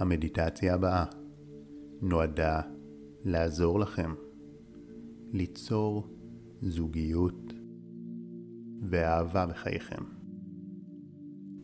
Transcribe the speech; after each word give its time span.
המדיטציה 0.00 0.74
הבאה 0.74 1.04
נועדה 2.02 2.60
לעזור 3.24 3.80
לכם 3.80 4.14
ליצור 5.32 6.08
זוגיות 6.62 7.52
ואהבה 8.88 9.46
בחייכם. 9.46 10.04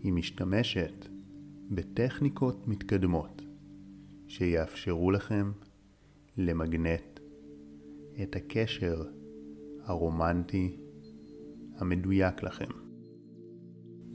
היא 0.02 0.12
משתמשת 0.12 1.08
בטכניקות 1.70 2.68
מתקדמות 2.68 3.42
שיאפשרו 4.26 5.10
לכם 5.10 5.52
למגנט 6.36 7.20
את 8.22 8.36
הקשר 8.36 9.04
הרומנטי 9.82 10.76
המדויק 11.76 12.42
לכם 12.42 12.70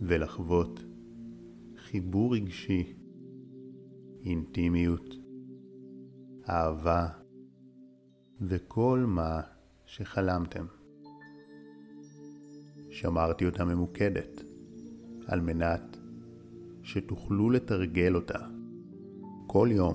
ולחוות 0.01 0.83
חיבור 1.77 2.35
רגשי, 2.35 2.93
אינטימיות, 4.25 5.15
אהבה 6.49 7.07
וכל 8.41 9.03
מה 9.07 9.41
שחלמתם. 9.85 10.65
שמרתי 12.89 13.45
אותה 13.45 13.65
ממוקדת 13.65 14.43
על 15.27 15.41
מנת 15.41 15.97
שתוכלו 16.83 17.49
לתרגל 17.49 18.15
אותה 18.15 18.39
כל 19.47 19.69
יום 19.71 19.93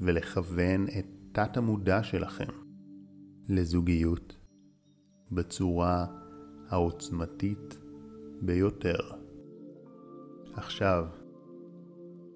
ולכוון 0.00 0.86
את 0.98 1.06
תת 1.32 1.56
המודע 1.56 2.02
שלכם 2.02 2.52
לזוגיות 3.48 4.36
בצורה 5.32 6.06
העוצמתית 6.68 7.78
ביותר. 8.42 8.98
עכשיו, 10.54 11.06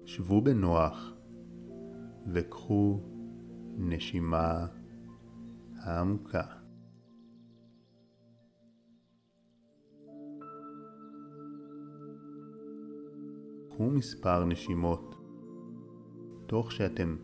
שבו 0.05 0.41
בנוח 0.41 1.13
וקחו 2.27 2.99
נשימה 3.77 4.65
העמוקה. 5.75 6.43
קחו 13.69 13.89
מספר 13.89 14.45
נשימות, 14.45 15.15
תוך 16.45 16.71
שאתם 16.71 17.15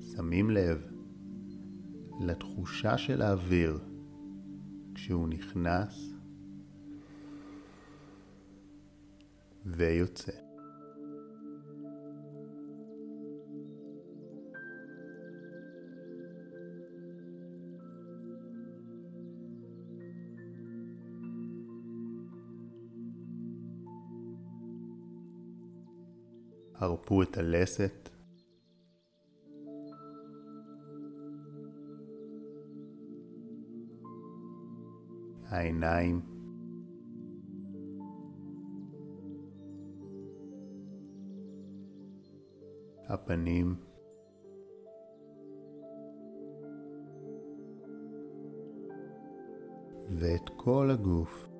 שמים 0.00 0.50
לב 0.50 0.92
לתחושה 2.20 2.98
של 2.98 3.22
האוויר 3.22 3.78
כשהוא 4.94 5.28
נכנס 5.28 6.14
ויוצא. 9.66 10.51
הרפו 26.82 27.22
את 27.22 27.38
הלסת. 27.38 28.08
העיניים. 35.48 36.20
הפנים. 43.08 43.74
ואת 50.10 50.48
כל 50.56 50.90
הגוף. 50.90 51.51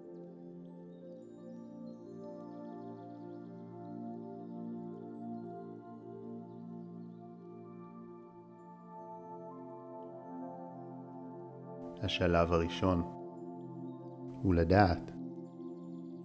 השלב 12.12 12.53
הראשון 12.53 13.03
הוא 14.43 14.55
לדעת 14.55 15.11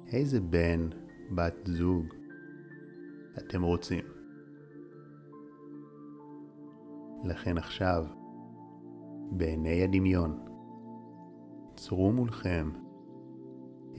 איזה 0.08 0.40
בן, 0.40 0.90
בת 1.36 1.54
זוג 1.66 2.06
אתם 3.38 3.64
רוצים. 3.64 4.06
לכן 7.24 7.58
עכשיו, 7.58 8.06
בעיני 9.32 9.84
הדמיון, 9.84 10.46
צרו 11.76 12.12
מולכם 12.12 12.70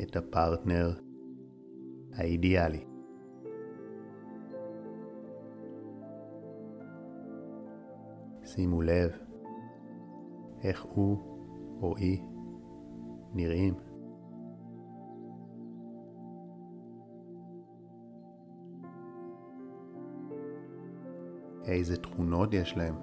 את 0.03 0.16
הפרטנר 0.16 1.00
האידיאלי. 2.12 2.84
שימו 8.44 8.82
לב 8.82 9.10
איך 10.62 10.82
הוא 10.82 11.38
או 11.82 11.96
אי 11.96 12.22
נראים. 13.34 13.74
איזה 21.64 21.96
תכונות 21.96 22.54
יש 22.54 22.76
להם. 22.76 22.94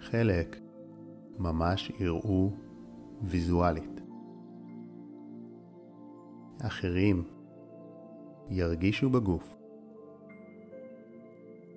חלק 0.00 0.56
ממש 1.38 1.92
יראו 2.00 2.50
ויזואלית. 3.22 4.00
אחרים 6.62 7.37
ירגישו 8.50 9.10
בגוף. 9.10 9.54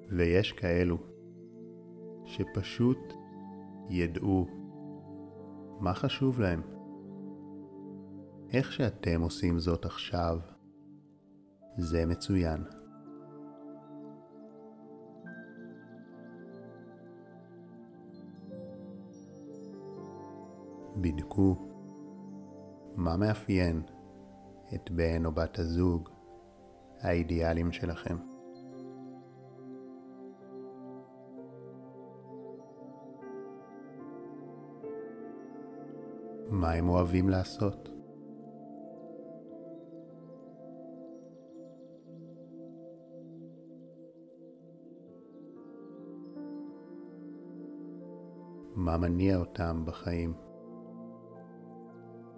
ויש 0.09 0.51
כאלו 0.51 0.97
שפשוט 2.25 3.13
ידעו 3.89 4.47
מה 5.79 5.93
חשוב 5.93 6.39
להם. 6.41 6.61
איך 8.53 8.71
שאתם 8.71 9.21
עושים 9.21 9.59
זאת 9.59 9.85
עכשיו, 9.85 10.39
זה 11.77 12.05
מצוין. 12.05 12.63
בדקו 20.97 21.55
מה 22.95 23.17
מאפיין 23.17 23.81
את 24.75 24.91
בן 24.91 25.25
או 25.25 25.31
בת 25.31 25.59
הזוג 25.59 26.09
האידיאליים 27.01 27.71
שלכם. 27.71 28.17
מה 36.49 36.71
הם 36.71 36.89
אוהבים 36.89 37.29
לעשות? 37.29 37.89
מה 48.75 48.97
מניע 48.97 49.37
אותם 49.37 49.83
בחיים? 49.85 50.33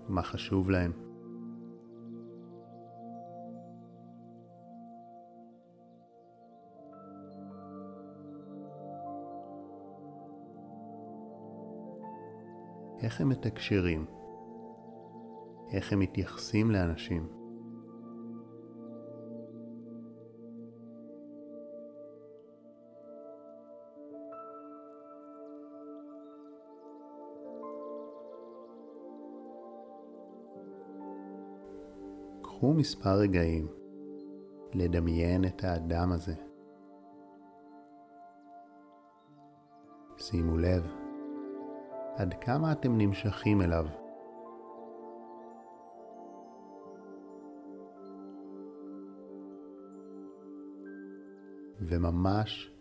מה 0.08 0.22
חשוב 0.22 0.70
להם? 0.70 1.13
איך 13.04 13.22
הם 13.22 13.30
מתקשרים, 13.30 14.06
איך 15.72 15.94
הם 15.94 16.00
מתייחסים 16.00 16.72
לאנשים. 16.72 17.28
קחו 32.42 32.74
מספר 32.74 33.14
רגעים 33.14 33.68
לדמיין 34.74 35.46
את 35.46 35.64
האדם 35.64 36.12
הזה. 36.12 36.36
שימו 40.18 40.58
לב 40.58 41.03
עד 42.18 42.34
כמה 42.42 42.72
אתם 42.72 42.98
נמשכים 42.98 43.62
אליו. 43.62 43.86
וממש 51.82 52.72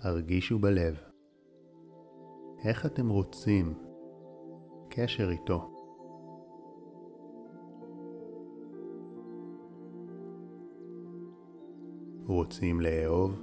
הרגישו 0.00 0.58
בלב 0.58 0.96
איך 2.64 2.86
אתם 2.86 3.08
רוצים 3.08 3.74
קשר 4.90 5.30
איתו. 5.30 5.68
רוצים 12.26 12.80
לאהוב 12.80 13.42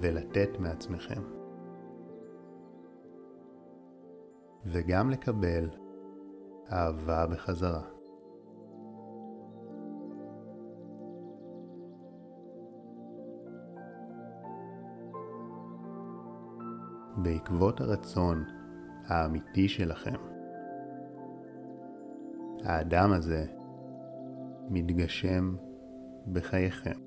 ולתת 0.00 0.58
מעצמכם. 0.58 1.37
וגם 4.70 5.10
לקבל 5.10 5.70
אהבה 6.72 7.26
בחזרה. 7.26 7.82
בעקבות 17.16 17.80
הרצון 17.80 18.44
האמיתי 19.06 19.68
שלכם. 19.68 20.14
האדם 22.64 23.12
הזה 23.12 23.46
מתגשם 24.70 25.56
בחייכם. 26.32 26.98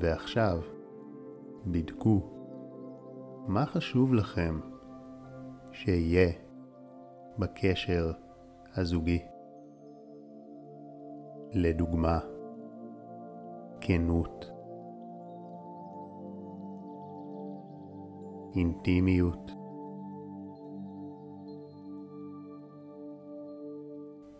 ועכשיו, 0.00 0.60
בדקו 1.66 2.20
מה 3.46 3.66
חשוב 3.66 4.14
לכם 4.14 4.60
שיהיה 5.72 6.32
בקשר 7.38 8.12
הזוגי. 8.76 9.22
לדוגמה, 11.52 12.18
כנות, 13.80 14.50
אינטימיות, 18.56 19.50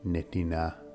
נתינה. 0.04 0.89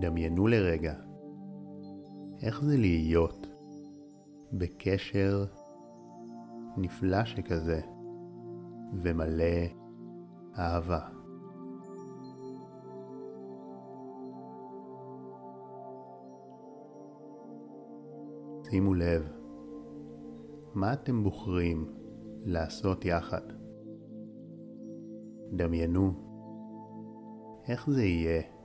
דמיינו 0.00 0.46
לרגע 0.46 0.94
איך 2.42 2.64
זה 2.64 2.76
להיות 2.76 3.46
בקשר 4.52 5.44
נפלא 6.76 7.24
שכזה 7.24 7.80
ומלא 8.94 9.44
אהבה. 10.58 11.08
שימו 18.70 18.94
לב, 18.94 19.32
מה 20.74 20.92
אתם 20.92 21.24
בוחרים 21.24 21.92
לעשות 22.44 23.04
יחד? 23.04 23.42
דמיינו 25.52 26.12
איך 27.68 27.90
זה 27.90 28.04
יהיה 28.04 28.59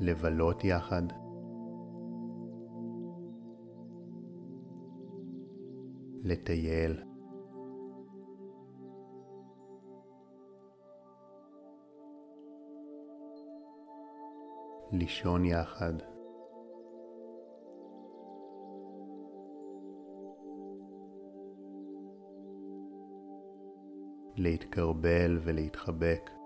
לבלות 0.00 0.64
יחד. 0.64 1.02
לטייל. 6.24 7.02
לישון 14.92 15.44
יחד. 15.44 15.92
להתקרבל 24.36 25.38
ולהתחבק. 25.44 26.37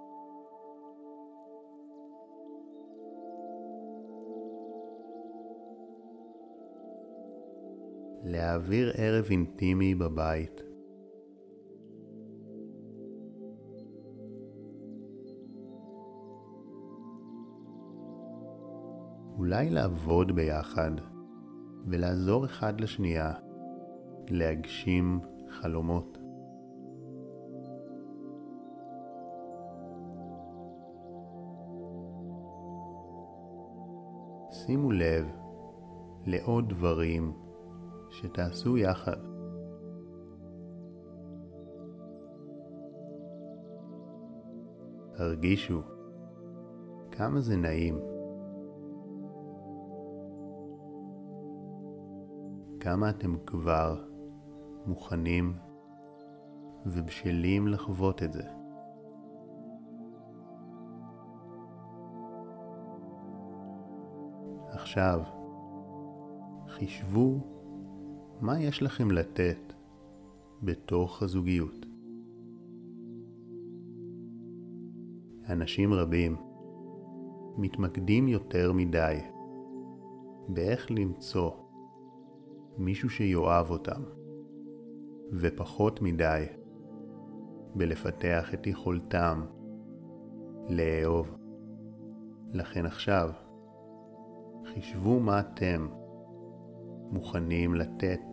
להעביר 8.42 8.92
ערב 8.96 9.26
אינטימי 9.30 9.94
בבית. 9.94 10.62
אולי 19.38 19.70
לעבוד 19.70 20.32
ביחד 20.32 20.90
ולעזור 21.86 22.44
אחד 22.44 22.80
לשנייה 22.80 23.32
להגשים 24.28 25.20
חלומות. 25.50 26.18
שימו 34.50 34.92
לב 34.92 35.26
לעוד 36.26 36.68
דברים 36.68 37.41
שתעשו 38.12 38.76
יחד. 38.76 39.16
הרגישו 45.16 45.82
כמה 47.10 47.40
זה 47.40 47.56
נעים. 47.56 47.98
כמה 52.80 53.10
אתם 53.10 53.38
כבר 53.46 54.04
מוכנים 54.86 55.52
ובשלים 56.86 57.68
לחוות 57.68 58.22
את 58.22 58.32
זה. 58.32 58.44
עכשיו, 64.68 65.20
חישבו 66.68 67.61
מה 68.42 68.60
יש 68.60 68.82
לכם 68.82 69.10
לתת 69.10 69.72
בתוך 70.62 71.22
הזוגיות. 71.22 71.86
אנשים 75.48 75.92
רבים 75.92 76.36
מתמקדים 77.56 78.28
יותר 78.28 78.72
מדי 78.72 79.18
באיך 80.48 80.90
למצוא 80.90 81.50
מישהו 82.78 83.10
שיאהב 83.10 83.70
אותם, 83.70 84.02
ופחות 85.32 86.02
מדי 86.02 86.44
בלפתח 87.74 88.54
את 88.54 88.66
יכולתם 88.66 89.44
לאהוב. 90.68 91.36
לכן 92.52 92.86
עכשיו, 92.86 93.30
חישבו 94.64 95.20
מה 95.20 95.40
אתם 95.40 95.86
מוכנים 97.10 97.74
לתת 97.74 98.31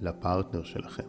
לפרטנר 0.00 0.62
שלכם. 0.62 1.08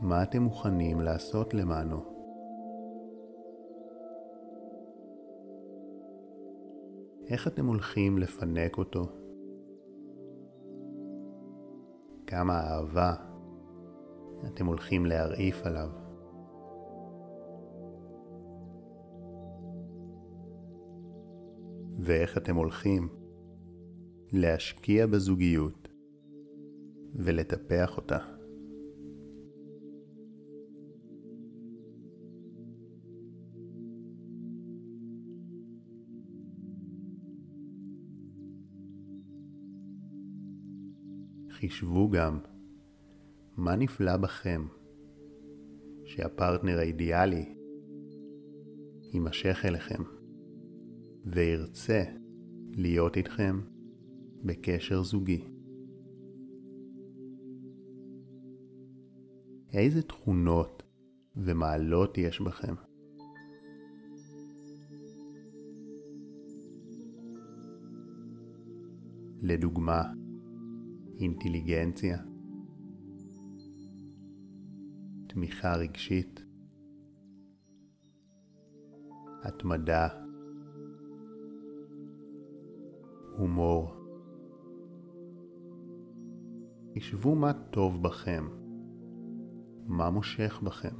מה 0.00 0.22
אתם 0.22 0.42
מוכנים 0.42 1.00
לעשות 1.00 1.54
למענו? 1.54 2.14
איך 7.28 7.48
אתם 7.48 7.66
הולכים 7.66 8.18
לפנק 8.18 8.78
אותו? 8.78 9.06
כמה 12.26 12.60
אהבה 12.60 13.14
אתם 14.46 14.66
הולכים 14.66 15.06
להרעיף 15.06 15.66
עליו? 15.66 16.03
ואיך 22.04 22.38
אתם 22.38 22.56
הולכים 22.56 23.08
להשקיע 24.32 25.06
בזוגיות 25.06 25.88
ולטפח 27.14 27.96
אותה. 27.96 28.18
חישבו 41.50 42.10
גם 42.10 42.38
מה 43.56 43.76
נפלא 43.76 44.16
בכם 44.16 44.66
שהפרטנר 46.04 46.78
האידיאלי 46.78 47.54
יימשך 49.12 49.64
אליכם 49.64 50.02
וירצה 51.26 52.04
להיות 52.72 53.16
איתכם 53.16 53.60
בקשר 54.44 55.02
זוגי. 55.02 55.44
איזה 59.72 60.02
תכונות 60.02 60.82
ומעלות 61.36 62.18
יש 62.18 62.40
בכם? 62.40 62.74
לדוגמה, 69.42 70.02
אינטליגנציה, 71.18 72.18
תמיכה 75.28 75.76
רגשית, 75.76 76.44
התמדה, 79.42 80.23
הומור. 83.36 83.94
תשבו 86.94 87.34
מה 87.34 87.52
טוב 87.52 88.02
בכם, 88.02 88.48
מה 89.86 90.10
מושך 90.10 90.60
בכם. 90.62 90.94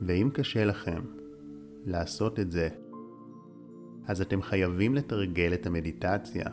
ואם 0.00 0.30
קשה 0.34 0.64
לכם 0.64 1.02
לעשות 1.84 2.38
את 2.38 2.50
זה, 2.50 2.68
אז 4.06 4.20
אתם 4.20 4.42
חייבים 4.42 4.94
לתרגל 4.94 5.54
את 5.54 5.66
המדיטציה 5.66 6.46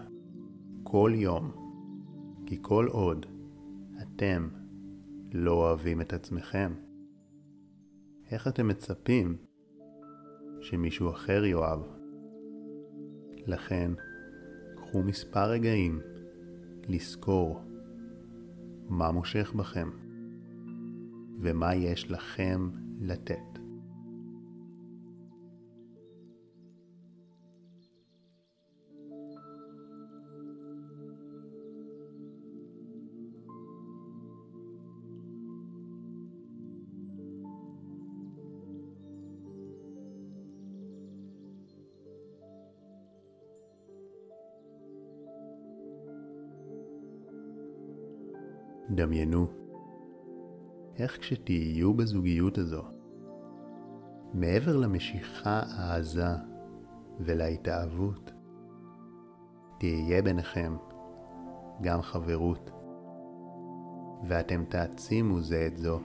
כל 0.83 1.11
יום, 1.15 1.51
כי 2.45 2.57
כל 2.61 2.87
עוד 2.87 3.25
אתם 4.01 4.49
לא 5.33 5.51
אוהבים 5.51 6.01
את 6.01 6.13
עצמכם, 6.13 6.73
איך 8.31 8.47
אתם 8.47 8.67
מצפים 8.67 9.37
שמישהו 10.61 11.09
אחר 11.09 11.45
יאהב? 11.45 11.79
לכן, 13.47 13.91
קחו 14.75 15.03
מספר 15.03 15.49
רגעים 15.49 15.99
לזכור 16.87 17.61
מה 18.89 19.11
מושך 19.11 19.53
בכם 19.55 19.89
ומה 21.39 21.75
יש 21.75 22.11
לכם 22.11 22.69
לתת. 23.01 23.64
דמיינו 49.05 49.47
איך 50.97 51.19
כשתהיו 51.19 51.93
בזוגיות 51.93 52.57
הזו, 52.57 52.81
מעבר 54.33 54.77
למשיכה 54.77 55.61
העזה 55.77 56.27
ולהתאהבות, 57.19 58.31
תהיה 59.79 60.21
ביניכם 60.21 60.75
גם 61.81 62.01
חברות, 62.01 62.71
ואתם 64.27 64.65
תעצימו 64.65 65.41
זה 65.41 65.67
את 65.67 65.77
זו. 65.77 65.99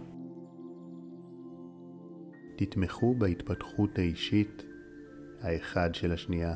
תתמכו 2.56 3.14
בהתפתחות 3.14 3.98
האישית 3.98 4.62
האחד 5.40 5.94
של 5.94 6.12
השנייה, 6.12 6.54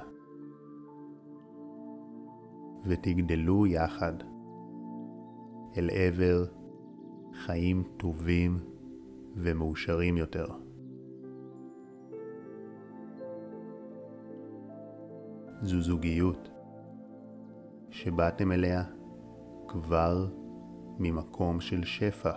ותגדלו 2.85 3.67
יחד. 3.67 4.34
אל 5.77 5.91
עבר 5.93 6.45
חיים 7.33 7.83
טובים 7.97 8.59
ומאושרים 9.37 10.17
יותר. 10.17 10.47
זו 15.63 15.81
זוגיות 15.81 16.51
שבאתם 17.91 18.53
אליה 18.53 18.85
כבר 19.69 20.29
ממקום 20.99 21.61
של 21.61 21.85
שפע, 21.85 22.33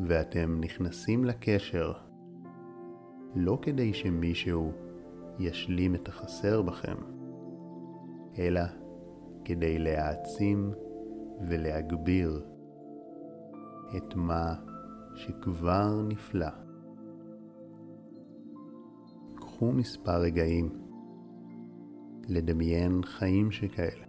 ואתם 0.00 0.60
נכנסים 0.60 1.24
לקשר 1.24 1.92
לא 3.34 3.58
כדי 3.62 3.94
שמישהו 3.94 4.72
ישלים 5.38 5.94
את 5.94 6.08
החסר 6.08 6.62
בכם, 6.62 6.96
אלא 8.38 8.60
כדי 9.48 9.78
להעצים 9.78 10.72
ולהגביר 11.48 12.46
את 13.96 14.14
מה 14.14 14.54
שכבר 15.14 16.02
נפלא. 16.08 16.50
קחו 19.34 19.72
מספר 19.72 20.20
רגעים 20.20 20.68
לדמיין 22.28 23.02
חיים 23.04 23.50
שכאלה, 23.50 24.06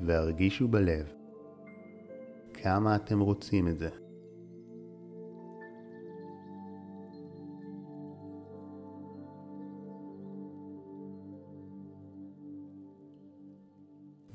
והרגישו 0.00 0.68
בלב 0.68 1.12
כמה 2.54 2.96
אתם 2.96 3.20
רוצים 3.20 3.68
את 3.68 3.78
זה. 3.78 4.03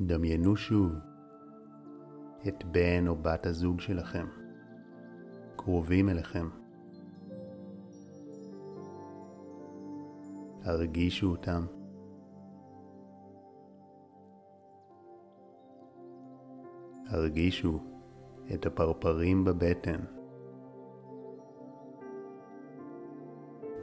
דמיינו 0.02 0.56
שוב 0.58 0.92
את 2.48 2.64
בן 2.72 3.08
או 3.08 3.16
בת 3.16 3.46
הזוג 3.46 3.80
שלכם, 3.80 4.26
קרובים 5.56 6.10
אליכם. 6.10 6.50
הרגישו 10.64 11.32
אותם. 11.32 11.66
הרגישו 17.08 17.80
את 18.54 18.66
הפרפרים 18.66 19.46
בבטן. 19.46 20.00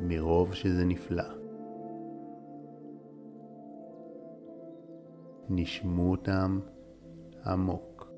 מרוב 0.01 0.55
שזה 0.55 0.85
נפלא. 0.85 1.46
נשמו 5.49 6.11
אותם 6.11 6.61
עמוק. 7.47 8.09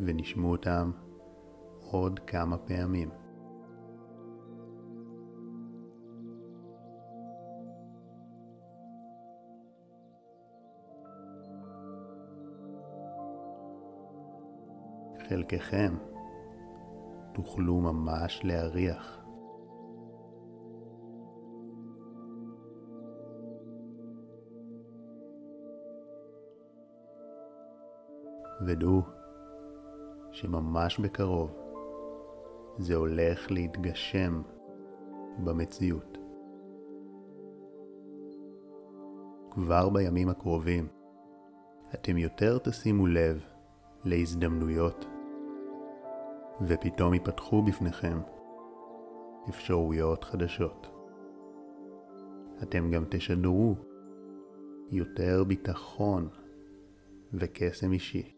ונשמו 0.00 0.50
אותם 0.50 0.90
עוד 1.90 2.18
כמה 2.18 2.58
פעמים. 2.58 3.08
חלקכם 15.28 15.94
תוכלו 17.32 17.80
ממש 17.80 18.40
להריח 18.44 19.23
ודעו 28.66 29.02
שממש 30.32 30.98
בקרוב 31.00 31.50
זה 32.78 32.94
הולך 32.94 33.50
להתגשם 33.50 34.42
במציאות. 35.44 36.18
כבר 39.50 39.88
בימים 39.88 40.28
הקרובים 40.28 40.88
אתם 41.94 42.18
יותר 42.18 42.58
תשימו 42.58 43.06
לב 43.06 43.44
להזדמנויות, 44.04 45.06
ופתאום 46.66 47.14
ייפתחו 47.14 47.62
בפניכם 47.62 48.18
אפשרויות 49.48 50.24
חדשות. 50.24 50.86
אתם 52.62 52.90
גם 52.90 53.04
תשדרו 53.08 53.74
יותר 54.90 55.44
ביטחון 55.44 56.28
וקסם 57.32 57.92
אישי. 57.92 58.33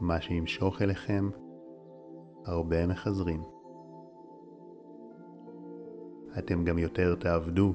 מה 0.00 0.20
שימשוך 0.20 0.82
אליכם 0.82 1.30
הרבה 2.44 2.86
מחזרים. 2.86 3.42
אתם 6.38 6.64
גם 6.64 6.78
יותר 6.78 7.14
תעבדו 7.14 7.74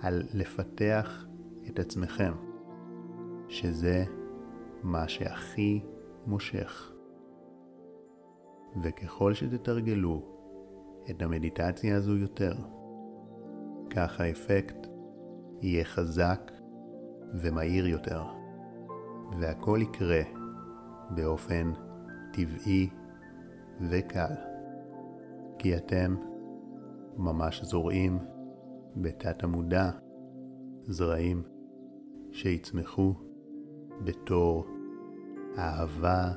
על 0.00 0.22
לפתח 0.34 1.26
את 1.68 1.78
עצמכם, 1.78 2.32
שזה 3.48 4.04
מה 4.82 5.08
שהכי 5.08 5.84
מושך. 6.26 6.92
וככל 8.82 9.34
שתתרגלו 9.34 10.22
את 11.10 11.22
המדיטציה 11.22 11.96
הזו 11.96 12.16
יותר, 12.16 12.54
כך 13.90 14.20
האפקט 14.20 14.86
יהיה 15.60 15.84
חזק 15.84 16.52
ומהיר 17.34 17.86
יותר, 17.86 18.22
והכל 19.40 19.78
יקרה 19.82 20.41
באופן 21.14 21.72
טבעי 22.32 22.88
וקל, 23.90 24.34
כי 25.58 25.76
אתם 25.76 26.16
ממש 27.16 27.62
זורעים 27.64 28.18
בתת 28.96 29.44
המודע 29.44 29.90
זרעים 30.82 31.42
שיצמחו 32.32 33.14
בתור 34.04 34.66
אהבה 35.58 36.32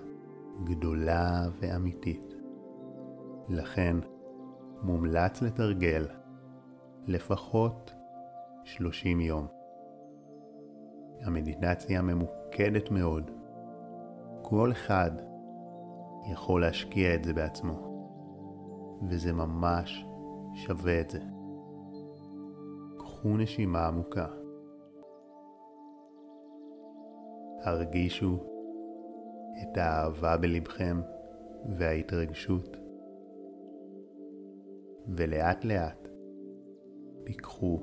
גדולה 0.63 1.47
ואמיתית. 1.59 2.35
לכן 3.49 3.97
מומלץ 4.81 5.41
לתרגל 5.41 6.07
לפחות 7.07 7.93
30 8.63 9.19
יום. 9.21 9.47
המדיטציה 11.21 12.01
ממוקדת 12.01 12.91
מאוד. 12.91 13.31
כל 14.49 14.71
אחד 14.71 15.11
יכול 16.31 16.61
להשקיע 16.61 17.15
את 17.15 17.23
זה 17.23 17.33
בעצמו, 17.33 17.73
וזה 19.09 19.33
ממש 19.33 20.05
שווה 20.53 21.01
את 21.01 21.09
זה. 21.09 21.19
קחו 22.97 23.37
נשימה 23.37 23.87
עמוקה. 23.87 24.27
הרגישו 27.61 28.43
את 29.61 29.77
האהבה 29.77 30.37
בלבכם 30.37 31.01
וההתרגשות, 31.77 32.77
ולאט 35.07 35.65
לאט 35.65 36.07
פיקחו 37.23 37.81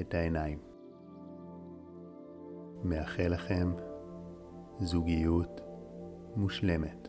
את 0.00 0.14
העיניים. 0.14 0.58
מאחל 2.84 3.28
לכם 3.28 3.72
זוגיות 4.80 5.60
מושלמת. 6.36 7.08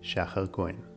שחר 0.00 0.46
כהן 0.52 0.89